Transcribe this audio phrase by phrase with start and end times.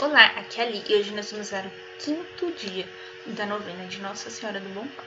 [0.00, 2.88] Olá, aqui é a Li e hoje nós vamos dar o quinto dia
[3.36, 5.06] da novena de Nossa Senhora do Bom Pai.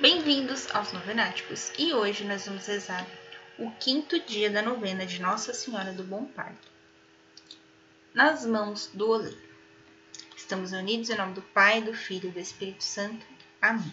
[0.00, 3.06] Bem-vindos aos Novenáticos e hoje nós vamos rezar
[3.58, 6.56] o quinto dia da novena de Nossa Senhora do Bom Pai.
[8.14, 9.42] Nas mãos do oleiro.
[10.34, 13.26] Estamos unidos em nome do Pai, do Filho e do Espírito Santo.
[13.60, 13.92] Amém.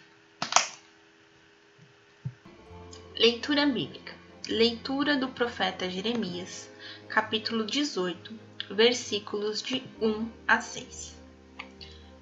[3.21, 4.15] Leitura bíblica.
[4.49, 6.67] Leitura do profeta Jeremias,
[7.07, 8.33] capítulo 18,
[8.71, 11.21] versículos de 1 a 6.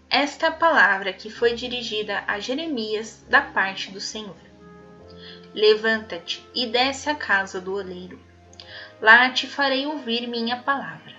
[0.09, 4.35] Esta palavra que foi dirigida a Jeremias da parte do Senhor.
[5.53, 8.19] Levanta-te e desce à casa do oleiro.
[9.01, 11.15] Lá te farei ouvir minha palavra.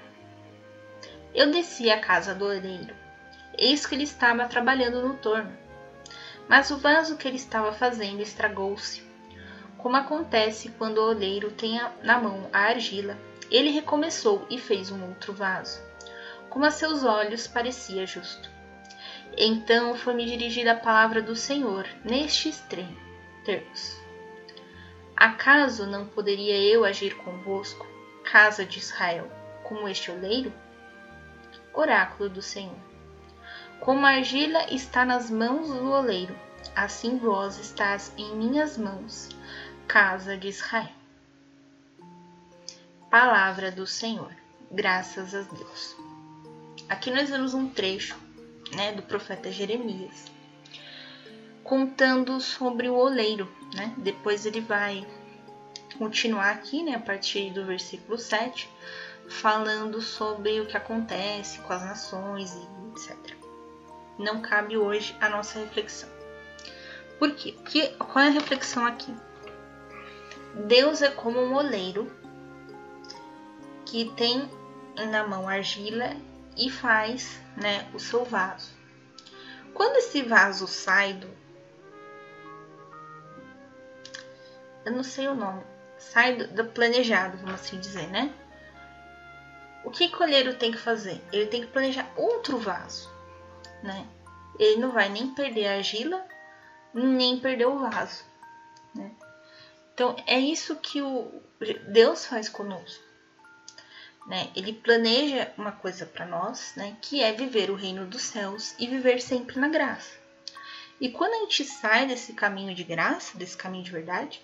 [1.34, 2.94] Eu desci à casa do oleiro.
[3.56, 5.56] Eis que ele estava trabalhando no torno.
[6.46, 9.08] Mas o vaso que ele estava fazendo estragou-se
[9.82, 13.16] como acontece quando o oleiro tem na mão a argila,
[13.50, 15.80] ele recomeçou e fez um outro vaso,
[16.50, 18.50] como a seus olhos parecia justo.
[19.36, 22.62] Então foi-me dirigida a palavra do Senhor nestes
[23.44, 23.98] termos.
[25.16, 27.86] Acaso não poderia eu agir convosco,
[28.24, 29.30] casa de Israel,
[29.64, 30.52] como este oleiro?
[31.72, 32.78] Oráculo do Senhor.
[33.80, 36.36] Como a argila está nas mãos do oleiro,
[36.76, 39.28] assim vós estás em minhas mãos,
[39.92, 40.88] casa de Israel.
[43.10, 44.32] Palavra do Senhor.
[44.70, 45.96] Graças a Deus.
[46.88, 48.16] Aqui nós vemos um trecho,
[48.72, 50.26] né, do profeta Jeremias,
[51.64, 53.92] contando sobre o oleiro, né?
[53.96, 55.04] Depois ele vai
[55.98, 58.70] continuar aqui, né, a partir do versículo 7,
[59.28, 63.36] falando sobre o que acontece com as nações e etc.
[64.16, 66.08] Não cabe hoje a nossa reflexão.
[67.18, 67.56] Por quê?
[67.58, 69.12] Porque, qual é a reflexão aqui?
[70.54, 72.10] Deus é como um oleiro
[73.86, 74.48] que tem
[75.10, 76.16] na mão argila
[76.56, 78.70] e faz né, o seu vaso.
[79.74, 81.28] Quando esse vaso sai do.
[84.84, 85.62] Eu não sei o nome.
[85.98, 88.32] Sai do, do planejado, vamos assim dizer, né?
[89.84, 91.22] O que o oleiro tem que fazer?
[91.32, 93.10] Ele tem que planejar outro vaso,
[93.82, 94.06] né?
[94.58, 96.24] Ele não vai nem perder a argila,
[96.92, 98.24] nem perder o vaso,
[98.94, 99.10] né?
[100.00, 101.30] Então é isso que o
[101.88, 103.04] Deus faz conosco.
[104.26, 104.48] Né?
[104.56, 106.96] Ele planeja uma coisa para nós, né?
[107.02, 110.18] que é viver o reino dos céus e viver sempre na graça.
[110.98, 114.40] E quando a gente sai desse caminho de graça, desse caminho de verdade,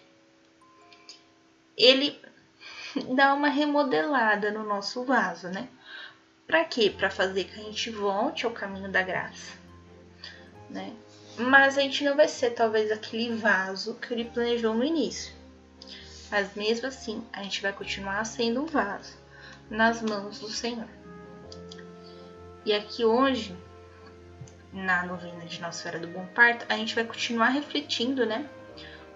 [1.75, 2.21] ele
[3.17, 5.71] dá uma remodelada no nosso vaso, né?
[6.47, 6.91] Para quê?
[6.95, 9.57] Para fazer que a gente volte ao caminho da graça,
[10.69, 10.95] né?
[11.39, 15.36] Mas a gente não vai ser talvez aquele vaso que ele planejou no início.
[16.31, 19.17] Mas mesmo assim, a gente vai continuar sendo um vaso
[19.71, 20.89] nas mãos do Senhor.
[22.65, 23.57] E aqui hoje,
[24.73, 28.49] na novena de Nossa Senhora do Bom Parto, a gente vai continuar refletindo, né?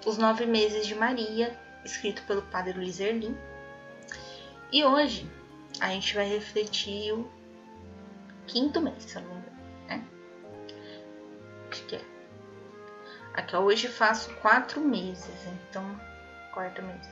[0.06, 3.37] Os nove meses de Maria, escrito pelo Padre Luiz Erlim.
[4.72, 5.28] E hoje
[5.81, 7.28] a gente vai refletir o
[8.47, 9.56] quinto mês, se eu não me engano,
[9.88, 10.04] né?
[11.71, 12.04] Acho que é.
[13.34, 16.00] Aqui hoje faço quatro meses, então
[16.52, 17.08] quarto mês.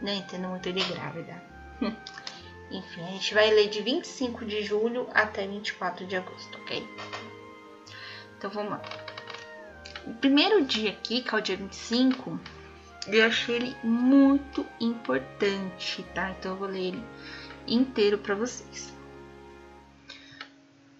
[0.00, 1.42] Não entendo muito de grávida.
[2.70, 6.86] Enfim, a gente vai ler de 25 de julho até 24 de agosto, ok?
[8.38, 8.82] Então vamos lá.
[10.06, 12.40] O primeiro dia aqui, que é o dia 25,
[13.06, 16.30] eu achei ele muito importante, tá?
[16.30, 17.04] Então eu vou ler ele
[17.68, 18.92] inteiro para vocês.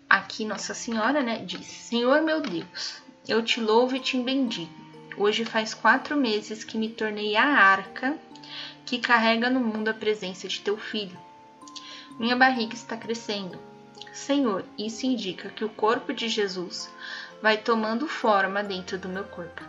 [0.08, 4.81] Aqui Nossa Senhora, né, diz: Senhor meu Deus, eu te louvo e te bendigo
[5.16, 8.16] Hoje faz quatro meses que me tornei a arca
[8.86, 11.18] que carrega no mundo a presença de teu filho.
[12.18, 13.58] Minha barriga está crescendo.
[14.12, 16.90] Senhor, isso indica que o corpo de Jesus
[17.42, 19.62] vai tomando forma dentro do meu corpo.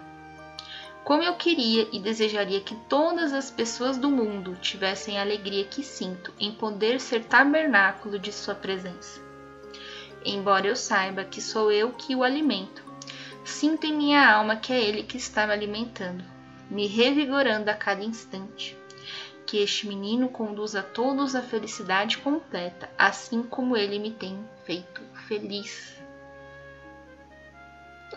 [1.04, 5.84] Como eu queria e desejaria que todas as pessoas do mundo tivessem a alegria que
[5.84, 9.22] sinto em poder ser tabernáculo de Sua presença.
[10.26, 12.83] Embora eu saiba que sou eu que o alimento,
[13.44, 16.24] Sinto em minha alma que é Ele que está me alimentando.
[16.70, 18.78] me revigorando a cada instante.
[19.46, 25.94] Que este menino conduza todos à felicidade completa, assim como ele me tem feito feliz.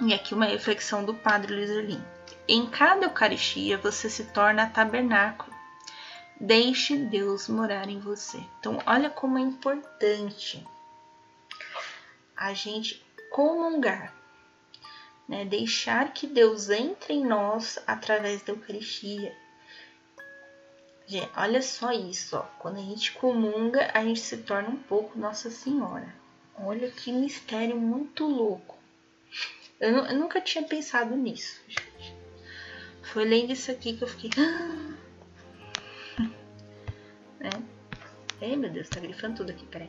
[0.00, 1.98] E aqui uma reflexão do Padre Luiz.
[2.48, 5.54] Em cada Eucaristia você se torna tabernáculo.
[6.40, 8.38] Deixe Deus morar em você.
[8.60, 10.64] Então, olha como é importante
[12.36, 14.12] a gente comungar,
[15.28, 15.44] né?
[15.44, 19.34] deixar que Deus entre em nós através da Eucaristia.
[21.06, 22.42] Gente, olha só isso, ó.
[22.58, 26.12] quando a gente comunga, a gente se torna um pouco Nossa Senhora.
[26.58, 28.76] Olha que mistério muito louco.
[29.78, 32.16] Eu, eu nunca tinha pensado nisso, gente.
[33.02, 34.30] Foi lendo isso aqui que eu fiquei.
[37.38, 37.50] né?
[38.40, 39.86] Ei, meu Deus, tá grifando tudo aqui, peraí.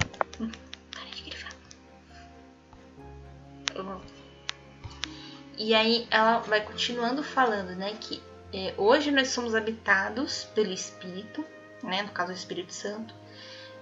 [5.58, 8.22] E aí ela vai continuando falando, né, que
[8.54, 11.44] é, hoje nós somos habitados pelo Espírito,
[11.84, 13.14] né, no caso do Espírito Santo,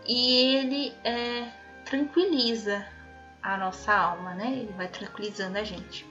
[0.07, 1.50] e ele é,
[1.83, 2.86] tranquiliza
[3.45, 4.51] a nossa alma, né?
[4.51, 6.06] Ele vai tranquilizando a gente.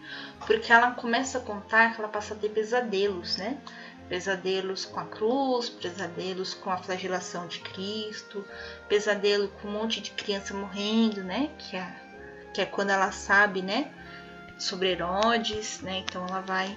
[0.46, 3.58] Porque ela começa a contar que ela passa a ter pesadelos, né?
[4.08, 8.44] Pesadelos com a cruz, pesadelos com a flagelação de Cristo,
[8.88, 11.50] pesadelo com um monte de criança morrendo, né?
[11.58, 11.96] Que é,
[12.54, 13.92] que é quando ela sabe, né?
[14.58, 15.98] Sobre Herodes, né?
[15.98, 16.76] Então ela vai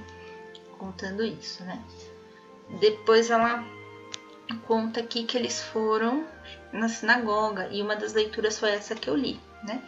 [0.77, 1.83] contando isso, né?
[2.79, 3.63] Depois ela
[4.65, 6.25] conta aqui que eles foram
[6.71, 9.81] na sinagoga e uma das leituras foi essa que eu li, né?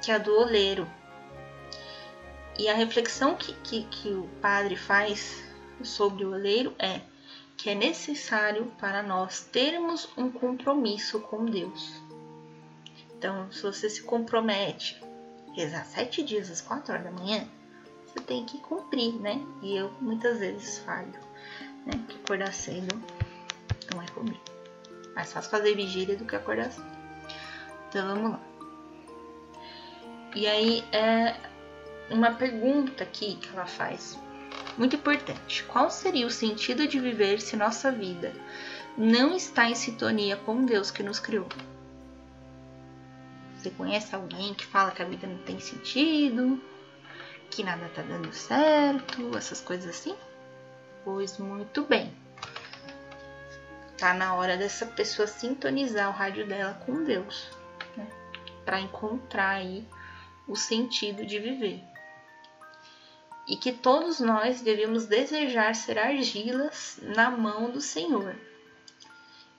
[0.00, 0.88] Que é a do oleiro.
[2.58, 5.42] E a reflexão que, que, que o padre faz
[5.82, 7.00] sobre o oleiro é
[7.56, 12.02] que é necessário para nós termos um compromisso com Deus.
[13.16, 15.00] Então, se você se compromete
[15.54, 17.46] rezar sete dias às quatro horas da manhã,
[18.06, 19.40] você tem que cumprir, né?
[19.62, 21.12] E eu muitas vezes falho,
[21.86, 21.92] né?
[22.06, 23.02] Porque acordar cedo
[23.92, 24.40] não é comigo.
[25.14, 26.86] Mais fácil fazer vigília do que acordar cedo.
[27.88, 28.40] Então vamos lá.
[30.34, 31.36] E aí é
[32.10, 34.18] uma pergunta aqui que ela faz,
[34.78, 35.62] muito importante.
[35.64, 38.32] Qual seria o sentido de viver se nossa vida
[38.96, 41.46] não está em sintonia com Deus que nos criou?
[43.62, 46.60] Você conhece alguém que fala que a vida não tem sentido,
[47.48, 50.16] que nada tá dando certo, essas coisas assim?
[51.04, 52.12] Pois muito bem.
[53.96, 57.52] Tá na hora dessa pessoa sintonizar o rádio dela com Deus,
[57.96, 58.04] né?
[58.64, 59.86] para encontrar aí
[60.48, 61.84] o sentido de viver.
[63.46, 68.34] E que todos nós devemos desejar ser argilas na mão do Senhor.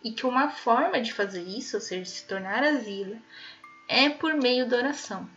[0.03, 3.15] E que uma forma de fazer isso, ou seja, se tornar argila,
[3.88, 5.30] é por meio da oração.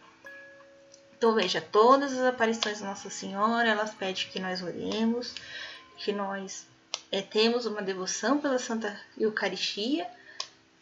[1.17, 5.35] Então veja, todas as aparições da Nossa Senhora, elas pedem que nós oremos,
[5.97, 6.67] que nós
[7.11, 10.07] é, temos uma devoção pela Santa Eucaristia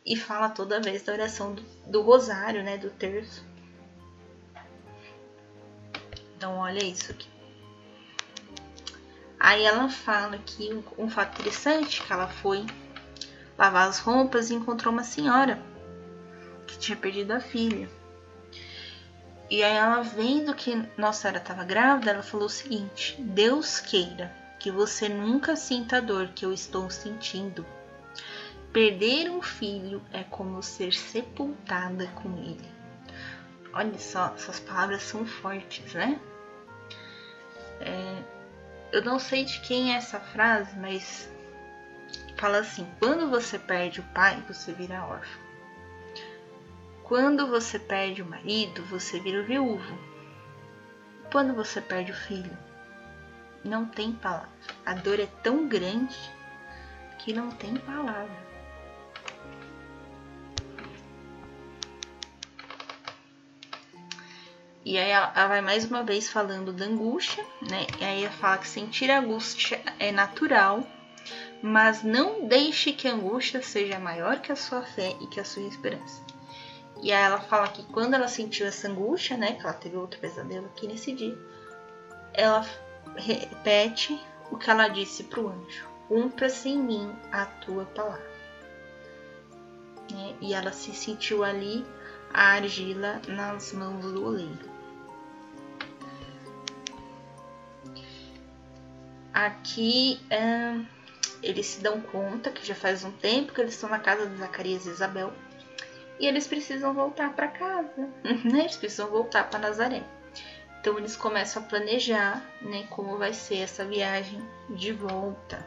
[0.05, 3.44] e fala toda vez da oração do, do rosário, né, do terço.
[6.37, 7.28] Então olha isso aqui.
[9.38, 12.66] Aí ela fala que um, um fato interessante que ela foi
[13.56, 15.62] lavar as roupas e encontrou uma senhora
[16.75, 17.88] que tinha perdido a filha.
[19.50, 24.35] E aí ela vendo que Nossa Senhora estava grávida, ela falou o seguinte: Deus queira
[24.59, 27.65] que você nunca sinta a dor que eu estou sentindo.
[28.73, 32.69] Perder um filho é como ser sepultada com ele.
[33.73, 36.19] Olha só, essas palavras são fortes, né?
[37.81, 38.23] É,
[38.93, 41.28] eu não sei de quem é essa frase, mas
[42.37, 45.43] fala assim: quando você perde o pai, você vira órfão.
[47.04, 49.99] Quando você perde o marido, você vira viúvo.
[51.30, 52.56] Quando você perde o filho,
[53.62, 54.49] não tem palavra.
[54.87, 56.16] A dor é tão grande
[57.18, 58.42] que não tem palavra.
[64.82, 67.87] E aí ela vai mais uma vez falando da angústia, né?
[68.00, 70.82] E aí ela fala que sentir angústia é natural,
[71.62, 75.44] mas não deixe que a angústia seja maior que a sua fé e que a
[75.44, 76.24] sua esperança.
[77.04, 80.18] E aí ela fala que quando ela sentiu essa angústia, né, que ela teve outro
[80.18, 81.37] pesadelo aqui nesse dia,
[82.32, 82.66] ela
[83.14, 84.18] repete
[84.50, 88.26] o que ela disse para o anjo: Cumpra-se em mim a tua palavra.
[90.11, 90.34] Né?
[90.40, 91.84] E ela se sentiu ali
[92.32, 94.73] a argila nas mãos do oleiro.
[99.34, 100.18] Aqui
[101.42, 104.38] eles se dão conta que já faz um tempo que eles estão na casa de
[104.38, 105.34] Zacarias e Isabel
[106.18, 108.61] e eles precisam voltar para casa, né?
[108.61, 110.02] Eles precisam voltar para Nazaré.
[110.80, 115.66] Então eles começam a planejar, né, como vai ser essa viagem de volta.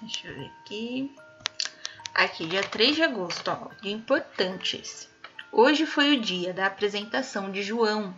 [0.00, 1.16] Deixa eu ver aqui.
[2.14, 5.08] Aqui, dia 3 de agosto, ó, dia importante esse.
[5.50, 8.16] Hoje foi o dia da apresentação de João.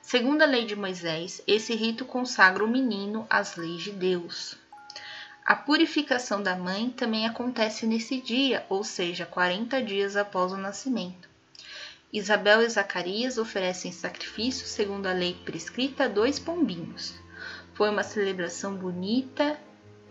[0.00, 4.56] Segundo a lei de Moisés, esse rito consagra o menino às leis de Deus.
[5.44, 11.28] A purificação da mãe também acontece nesse dia, ou seja, 40 dias após o nascimento.
[12.12, 17.14] Isabel e Zacarias oferecem sacrifício segundo a lei prescrita dois pombinhos.
[17.74, 19.58] Foi uma celebração bonita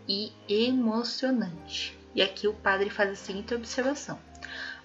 [0.06, 1.98] e emocionante.
[2.14, 4.20] E aqui o padre faz a seguinte observação: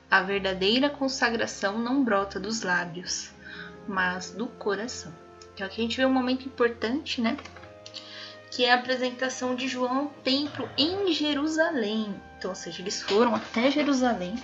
[0.08, 3.32] a verdadeira consagração não brota dos lábios,
[3.88, 5.12] mas do coração.
[5.54, 7.36] Então aqui a gente vê um momento importante, né?
[8.50, 12.14] Que é a apresentação de João ao templo em Jerusalém.
[12.38, 14.34] Então, ou seja, eles foram até Jerusalém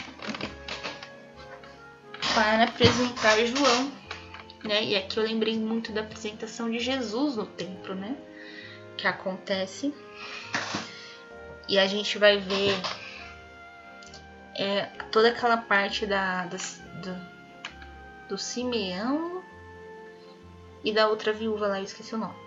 [2.34, 3.92] para apresentar João,
[4.64, 4.82] né?
[4.84, 8.16] E aqui eu lembrei muito da apresentação de Jesus no templo, né?
[8.96, 9.94] Que acontece.
[11.68, 12.74] E a gente vai ver
[14.54, 16.56] é, toda aquela parte da, da
[17.02, 19.42] do, do Simeão
[20.84, 22.41] e da outra viúva lá, eu esqueci o nome.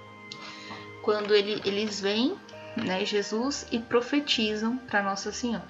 [1.05, 2.35] Quando ele, eles vêm,
[2.75, 5.69] né, Jesus, e profetizam para Nossa Senhora.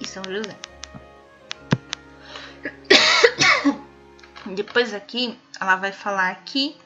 [0.00, 0.56] E São José.
[4.56, 6.76] Depois aqui, ela vai falar que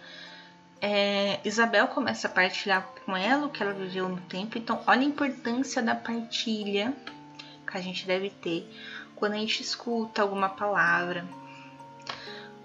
[0.79, 4.59] é, Isabel começa a partilhar com ela o que ela viveu no tempo.
[4.59, 6.95] Então, olha a importância da partilha
[7.67, 8.71] que a gente deve ter
[9.17, 11.27] quando a gente escuta alguma palavra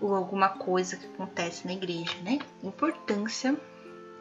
[0.03, 2.39] ou alguma coisa que acontece na igreja, né?
[2.62, 3.57] Importância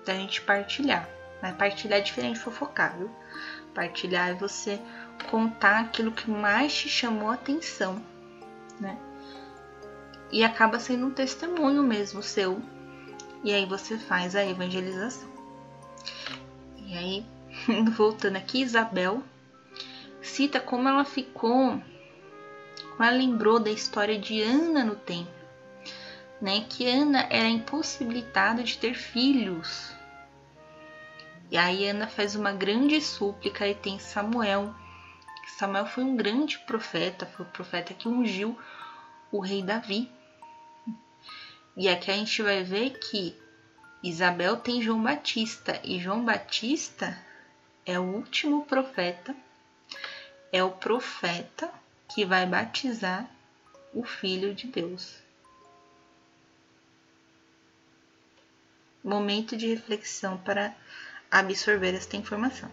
[0.07, 1.09] da gente partilhar.
[1.43, 1.53] Né?
[1.59, 3.11] Partilhar é diferente de fofocar, viu?
[3.75, 4.81] Partilhar é você
[5.29, 8.01] contar aquilo que mais te chamou a atenção,
[8.79, 8.97] né?
[10.31, 12.63] E acaba sendo um testemunho mesmo seu
[13.43, 15.29] e aí você faz a evangelização.
[16.77, 17.27] E aí,
[17.97, 19.21] voltando aqui, Isabel
[20.23, 21.83] cita como ela ficou,
[22.91, 25.42] como ela lembrou da história de Ana no templo,
[26.43, 26.67] né?
[26.69, 29.93] Que Ana era impossibilitada de ter filhos.
[31.49, 34.75] E aí Ana faz uma grande súplica e tem Samuel.
[35.57, 38.59] Samuel foi um grande profeta, foi o profeta que ungiu
[39.31, 40.11] o rei Davi.
[41.77, 43.41] E aqui a gente vai ver que
[44.03, 47.17] Isabel tem João Batista e João Batista
[47.87, 49.35] é o último profeta,
[50.51, 51.71] é o profeta
[52.13, 53.31] que vai batizar
[53.95, 55.22] o Filho de Deus.
[59.03, 60.75] Momento de reflexão para
[61.31, 62.71] absorver esta informação.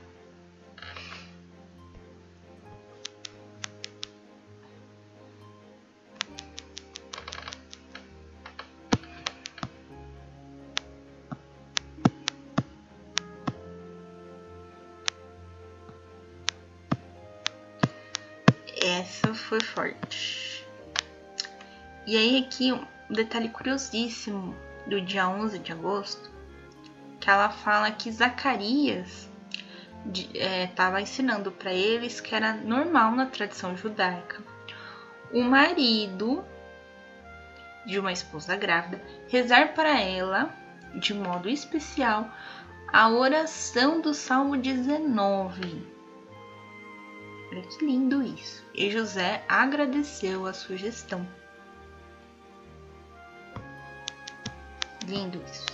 [18.82, 20.66] Essa foi forte.
[22.06, 24.56] E aí aqui um detalhe curiosíssimo
[24.90, 26.30] do dia 11 de agosto,
[27.20, 29.30] que ela fala que Zacarias
[30.64, 34.42] estava é, ensinando para eles que era normal na tradição judaica
[35.34, 36.44] o marido
[37.86, 40.56] de uma esposa grávida rezar para ela
[40.96, 42.34] de modo especial
[42.94, 46.00] a oração do Salmo 19
[47.52, 48.64] Olha que lindo isso.
[48.76, 51.28] E José agradeceu a sugestão.
[55.10, 55.66] Lindo isso.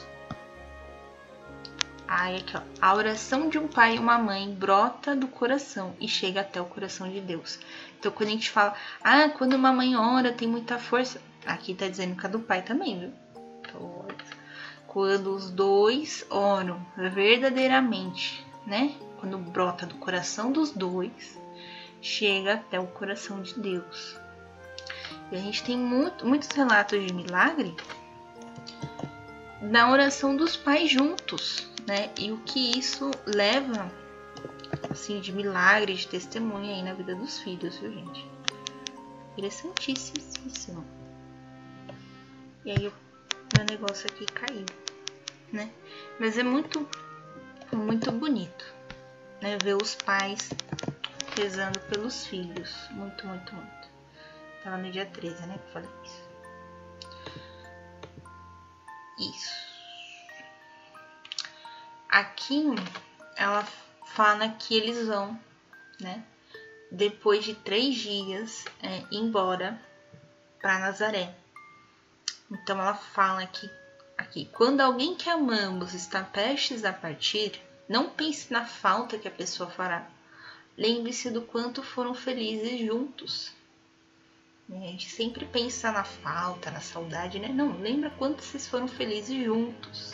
[2.07, 2.61] Aí aqui, ó.
[2.81, 6.65] A oração de um pai e uma mãe brota do coração e chega até o
[6.65, 7.59] coração de Deus.
[7.99, 8.73] Então, quando a gente fala,
[9.03, 11.21] ah, quando uma mãe ora, tem muita força.
[11.45, 13.13] Aqui tá dizendo que é do pai também, viu?
[14.87, 18.95] Quando os dois oram verdadeiramente, né?
[19.19, 21.37] Quando brota do coração dos dois,
[22.01, 24.17] chega até o coração de Deus.
[25.29, 27.75] E a gente tem muito, muitos relatos de milagre
[29.69, 32.11] na oração dos pais juntos, né?
[32.19, 33.91] E o que isso leva,
[34.89, 38.25] assim, de milagre, de testemunha aí na vida dos filhos, viu, gente?
[39.33, 40.85] Interessantíssimo.
[42.63, 42.91] E aí
[43.55, 44.65] meu negócio aqui caiu,
[45.51, 45.69] né?
[46.19, 46.87] Mas é muito,
[47.71, 48.65] muito bonito,
[49.41, 49.57] né?
[49.63, 50.51] Ver os pais
[51.35, 52.73] rezando pelos filhos.
[52.91, 53.89] Muito, muito, muito.
[54.63, 55.57] Tava no dia 13, né?
[55.57, 56.34] Que eu falei isso.
[59.17, 59.51] Isso.
[62.09, 62.63] Aqui
[63.35, 63.67] ela
[64.05, 65.39] fala que eles vão,
[65.99, 66.23] né?
[66.91, 69.79] depois de três dias, é, embora
[70.61, 71.35] para Nazaré.
[72.49, 73.69] Então ela fala que
[74.17, 79.31] aqui, quando alguém que amamos está prestes a partir, não pense na falta que a
[79.31, 80.07] pessoa fará.
[80.77, 83.51] Lembre-se do quanto foram felizes juntos.
[84.71, 87.49] A gente sempre pensa na falta, na saudade, né?
[87.49, 90.11] Não, lembra quanto vocês foram felizes juntos.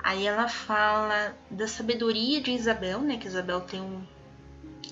[0.00, 3.16] Aí ela fala da sabedoria de Isabel, né?
[3.16, 4.04] Que Isabel tem um.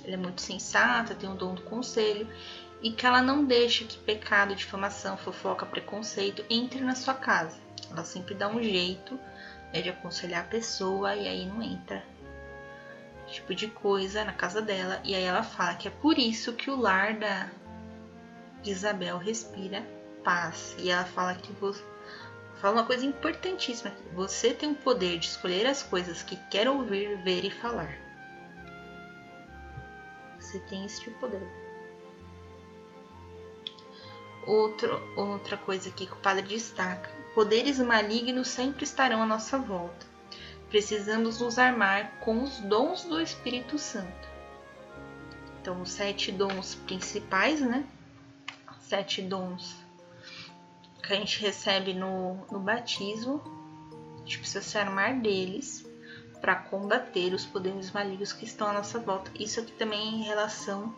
[0.05, 2.29] Ela é muito sensata, tem um dom do conselho,
[2.81, 7.59] e que ela não deixa que pecado, difamação, fofoca, preconceito entre na sua casa.
[7.91, 9.19] Ela sempre dá um jeito
[9.73, 12.05] né, de aconselhar a pessoa e aí não entra
[13.27, 15.01] tipo de coisa na casa dela.
[15.05, 17.51] E aí ela fala que é por isso que o lar da
[18.65, 19.87] Isabel respira
[20.25, 20.75] paz.
[20.79, 21.83] E ela fala que você
[22.61, 23.93] fala uma coisa importantíssima.
[24.15, 27.97] Você tem o poder de escolher as coisas que quer ouvir, ver e falar.
[30.39, 31.43] Você tem esse poder.
[34.47, 40.07] Outro, outra coisa aqui que o padre destaca: poderes malignos sempre estarão à nossa volta.
[40.69, 44.29] Precisamos nos armar com os dons do Espírito Santo.
[45.61, 47.85] Então, os sete dons principais, né?
[48.81, 49.77] Sete dons
[51.03, 53.41] que a gente recebe no, no batismo,
[54.17, 55.87] a gente precisa se armar deles
[56.41, 59.31] para combater os poderes malignos que estão à nossa volta.
[59.39, 60.93] Isso aqui também em relação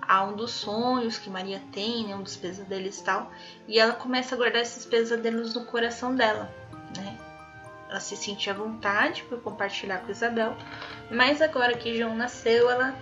[0.00, 3.30] a um dos sonhos que Maria tem, né, um dos pesadelos e tal,
[3.68, 6.52] e ela começa a guardar esses pesadelos no coração dela,
[6.96, 7.19] né?
[7.90, 10.56] Ela se sentia à vontade por compartilhar com Isabel,
[11.10, 12.96] mas agora que João nasceu, ela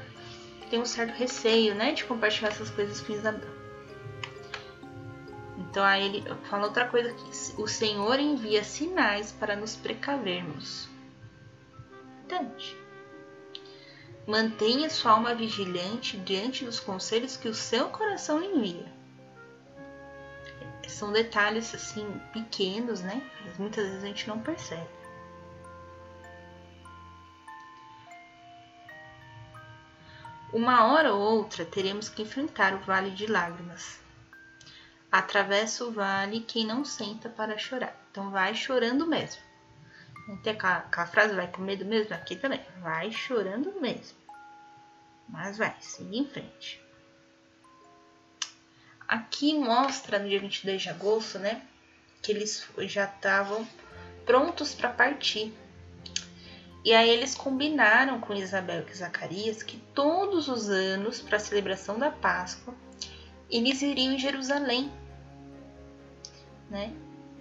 [0.71, 3.51] tem um certo receio, né, de compartilhar essas coisas com Isabel.
[5.59, 10.89] Então aí ele fala outra coisa que o Senhor envia sinais para nos precavermos.
[12.27, 12.75] Tente.
[14.27, 18.47] Mantenha sua alma vigilante diante dos conselhos que o seu coração lhe
[20.89, 23.23] São detalhes assim pequenos, né?
[23.45, 24.89] Mas muitas vezes a gente não percebe.
[30.53, 34.01] Uma hora ou outra teremos que enfrentar o vale de lágrimas
[35.11, 37.97] Atravessa o vale quem não senta para chorar.
[38.11, 39.41] Então vai chorando mesmo.
[40.43, 42.15] Tem aquela, aquela frase, vai com medo mesmo?
[42.15, 42.61] Aqui também.
[42.81, 44.19] Vai chorando mesmo.
[45.27, 46.88] Mas vai, siga em frente.
[49.09, 51.63] Aqui mostra no dia 22 de agosto, né?
[52.21, 53.67] Que eles já estavam
[54.27, 55.53] prontos para partir.
[56.85, 61.99] E aí eles combinaram com Isabel e Zacarias que todos os anos, para a celebração
[61.99, 62.75] da Páscoa,
[63.51, 64.93] eles iriam em Jerusalém,
[66.71, 66.93] né?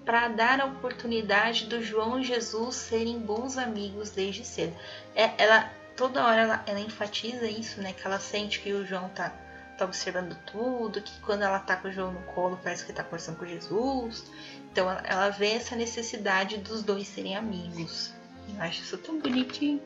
[0.06, 4.75] Para dar a oportunidade do João e Jesus serem bons amigos desde cedo.
[5.13, 7.91] É, ela toda hora ela, ela, enfatiza isso, né?
[7.91, 9.34] Que ela sente que o João tá,
[9.77, 13.03] tá observando tudo, que quando ela tá com o João no colo parece que tá
[13.03, 14.25] conversando com Jesus.
[14.71, 18.13] Então ela, ela vê essa necessidade dos dois serem amigos.
[18.49, 19.81] Eu acho isso tão bonitinho.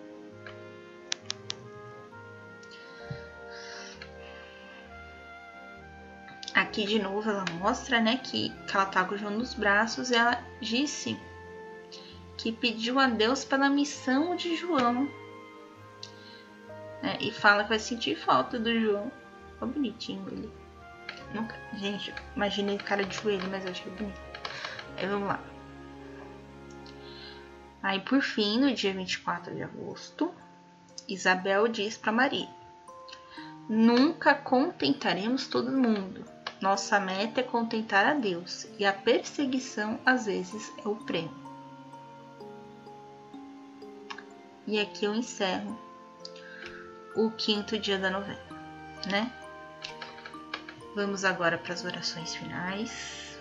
[6.53, 10.11] Aqui de novo ela mostra, né, que, que ela tá com o João nos braços
[10.11, 11.17] e ela disse
[12.37, 15.09] que pediu a Deus pela missão de João.
[17.01, 19.11] Né, e fala que vai sentir falta do João.
[19.61, 20.51] Olha bonitinho ele.
[21.33, 24.19] Nunca, gente, imaginei cara de joelho, mas eu achei bonito.
[24.97, 25.39] Aí vamos lá.
[27.81, 30.33] Aí por fim, no dia 24 de agosto,
[31.07, 32.49] Isabel diz para Maria:
[33.69, 36.25] Nunca contentaremos todo mundo.
[36.61, 41.41] Nossa meta é contentar a Deus e a perseguição às vezes é o prêmio.
[44.67, 45.79] E aqui eu encerro
[47.15, 48.39] o quinto dia da novena,
[49.09, 49.31] né?
[50.93, 53.39] Vamos agora para as orações finais.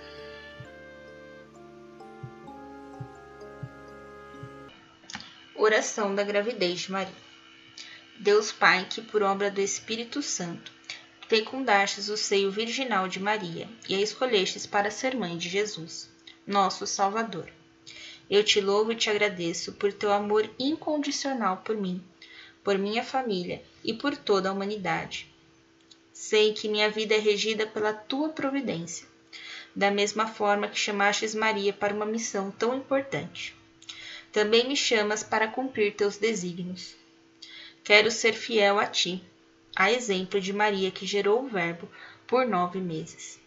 [5.56, 7.12] Oração da gravidez de Maria.
[8.20, 10.72] Deus Pai, que por obra do Espírito Santo
[11.26, 16.10] fecundastes o seio virginal de Maria e a escolhestes para ser mãe de Jesus,
[16.46, 17.50] nosso Salvador.
[18.28, 22.02] Eu te louvo e te agradeço por teu amor incondicional por mim,
[22.62, 25.29] por minha família e por toda a humanidade.
[26.22, 29.08] Sei que minha vida é regida pela tua providência,
[29.74, 33.56] da mesma forma que chamastes Maria para uma missão tão importante.
[34.30, 36.94] Também me chamas para cumprir teus desígnios.
[37.82, 39.24] Quero ser fiel a ti
[39.74, 41.88] a exemplo de Maria que gerou o Verbo
[42.26, 43.40] por nove meses.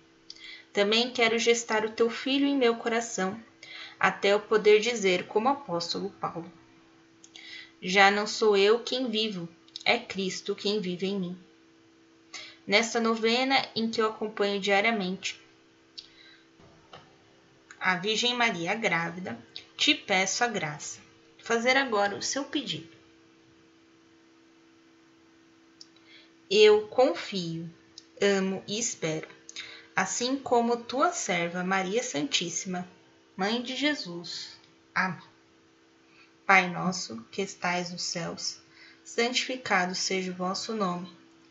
[0.73, 3.39] Também quero gestar o teu filho em meu coração,
[3.99, 6.51] até eu poder dizer como apóstolo Paulo.
[7.79, 9.47] Já não sou eu quem vivo,
[9.85, 11.37] é Cristo quem vive em mim.
[12.65, 15.43] Nesta novena em que eu acompanho diariamente
[17.83, 19.37] a Virgem Maria grávida,
[19.75, 21.01] te peço a graça.
[21.39, 22.87] Fazer agora o seu pedido.
[26.49, 27.69] Eu confio,
[28.21, 29.27] amo e espero,
[29.93, 32.87] assim como tua serva Maria Santíssima,
[33.35, 34.57] Mãe de Jesus.
[34.95, 35.19] Amém.
[36.45, 38.61] Pai nosso, que estais nos céus,
[39.03, 41.22] santificado seja o vosso nome.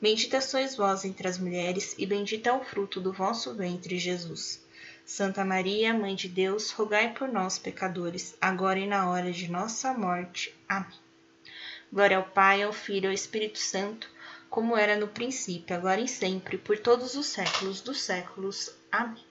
[0.00, 4.64] bendita sois vós entre as mulheres, e bendito é o fruto do vosso ventre, Jesus.
[5.04, 9.92] Santa Maria, Mãe de Deus, rogai por nós, pecadores, agora e na hora de nossa
[9.92, 10.54] morte.
[10.68, 10.98] Amém.
[11.92, 14.08] Glória ao Pai, ao Filho e ao Espírito Santo,
[14.48, 18.72] como era no princípio, agora e sempre, por todos os séculos dos séculos.
[18.90, 19.24] Amém.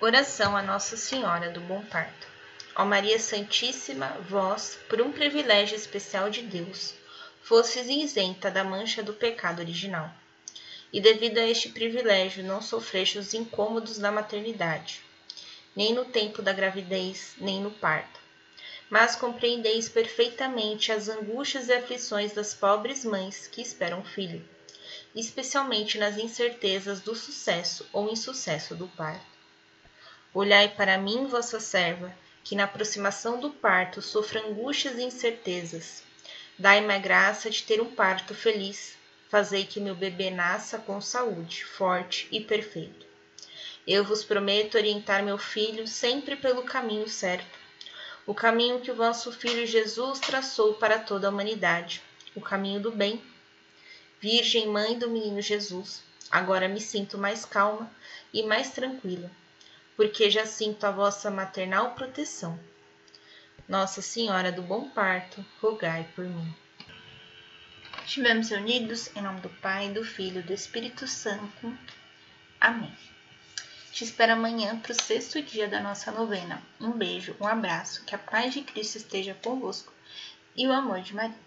[0.00, 2.26] Oração a Nossa Senhora do Bom Parto.
[2.74, 6.94] Ó Maria Santíssima, vós, por um privilégio especial de Deus,
[7.42, 10.10] fostes isenta da mancha do pecado original.
[10.92, 15.00] E devido a este privilégio, não sofreste os incômodos da maternidade,
[15.74, 18.20] nem no tempo da gravidez, nem no parto
[18.90, 24.44] mas compreendeis perfeitamente as angústias e aflições das pobres mães que esperam filho,
[25.14, 29.24] especialmente nas incertezas do sucesso ou insucesso do parto.
[30.34, 36.02] Olhai para mim, vossa serva, que na aproximação do parto sofro angústias e incertezas.
[36.60, 38.96] Dai-me a graça de ter um parto feliz.
[39.28, 43.04] Fazei que meu bebê nasça com saúde, forte e perfeito.
[43.84, 47.58] Eu vos prometo orientar meu filho sempre pelo caminho certo
[48.30, 52.00] o caminho que o vosso Filho Jesus traçou para toda a humanidade,
[52.32, 53.20] o caminho do bem.
[54.20, 57.90] Virgem Mãe do Menino Jesus, agora me sinto mais calma
[58.32, 59.28] e mais tranquila,
[59.96, 62.56] porque já sinto a vossa maternal proteção.
[63.70, 66.52] Nossa Senhora do Bom Parto, rogai por mim.
[68.04, 71.72] Estivemos reunidos em nome do Pai, do Filho e do Espírito Santo.
[72.60, 72.92] Amém.
[73.92, 76.60] Te espero amanhã para o sexto dia da nossa novena.
[76.80, 79.92] Um beijo, um abraço, que a paz de Cristo esteja convosco
[80.56, 81.38] e o amor de Maria.